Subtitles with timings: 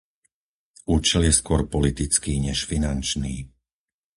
[0.95, 3.35] Účel je skôr politický než finančný;